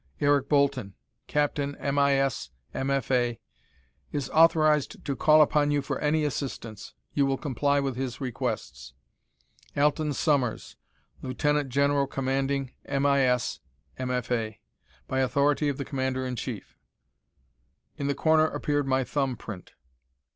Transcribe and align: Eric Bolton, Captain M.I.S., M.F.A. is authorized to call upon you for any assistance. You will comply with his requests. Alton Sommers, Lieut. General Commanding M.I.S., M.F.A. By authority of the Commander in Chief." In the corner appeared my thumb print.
Eric 0.19 0.49
Bolton, 0.49 0.95
Captain 1.27 1.75
M.I.S., 1.75 2.49
M.F.A. 2.73 3.39
is 4.11 4.31
authorized 4.31 5.05
to 5.05 5.15
call 5.15 5.43
upon 5.43 5.69
you 5.69 5.83
for 5.83 5.99
any 5.99 6.23
assistance. 6.25 6.95
You 7.13 7.27
will 7.27 7.37
comply 7.37 7.79
with 7.79 7.95
his 7.97 8.19
requests. 8.19 8.93
Alton 9.77 10.13
Sommers, 10.13 10.75
Lieut. 11.21 11.67
General 11.67 12.07
Commanding 12.07 12.71
M.I.S., 12.85 13.59
M.F.A. 13.99 14.59
By 15.07 15.19
authority 15.19 15.69
of 15.69 15.77
the 15.77 15.85
Commander 15.85 16.25
in 16.25 16.35
Chief." 16.35 16.79
In 17.97 18.07
the 18.07 18.15
corner 18.15 18.45
appeared 18.47 18.87
my 18.87 19.03
thumb 19.03 19.35
print. 19.35 19.73